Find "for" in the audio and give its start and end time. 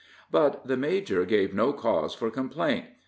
2.15-2.31